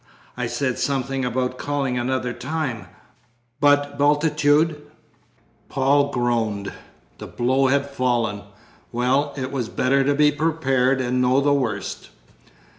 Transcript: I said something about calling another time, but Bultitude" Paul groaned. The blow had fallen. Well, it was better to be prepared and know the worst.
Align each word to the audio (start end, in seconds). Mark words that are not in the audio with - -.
I 0.35 0.47
said 0.47 0.79
something 0.79 1.23
about 1.23 1.59
calling 1.59 1.99
another 1.99 2.33
time, 2.33 2.87
but 3.59 3.99
Bultitude" 3.99 4.81
Paul 5.69 6.09
groaned. 6.09 6.73
The 7.19 7.27
blow 7.27 7.67
had 7.67 7.85
fallen. 7.87 8.41
Well, 8.91 9.31
it 9.37 9.51
was 9.51 9.69
better 9.69 10.03
to 10.03 10.15
be 10.15 10.31
prepared 10.31 11.01
and 11.01 11.21
know 11.21 11.39
the 11.39 11.53
worst. 11.53 12.09